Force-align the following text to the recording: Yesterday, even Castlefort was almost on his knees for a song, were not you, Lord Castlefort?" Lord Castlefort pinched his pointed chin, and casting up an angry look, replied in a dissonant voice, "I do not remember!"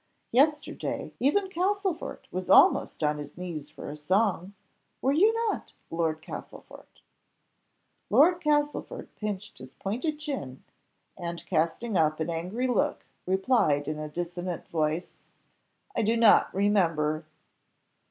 Yesterday, 0.31 1.13
even 1.19 1.47
Castlefort 1.47 2.27
was 2.31 2.49
almost 2.49 3.03
on 3.03 3.19
his 3.19 3.37
knees 3.37 3.69
for 3.69 3.87
a 3.87 3.95
song, 3.95 4.55
were 4.99 5.13
not 5.13 5.73
you, 5.91 5.95
Lord 5.95 6.23
Castlefort?" 6.23 7.03
Lord 8.09 8.41
Castlefort 8.41 9.09
pinched 9.17 9.59
his 9.59 9.75
pointed 9.75 10.17
chin, 10.17 10.63
and 11.15 11.45
casting 11.45 11.97
up 11.97 12.19
an 12.19 12.31
angry 12.31 12.65
look, 12.65 13.05
replied 13.27 13.87
in 13.87 13.99
a 13.99 14.09
dissonant 14.09 14.67
voice, 14.69 15.17
"I 15.95 16.01
do 16.01 16.17
not 16.17 16.51
remember!" 16.51 17.25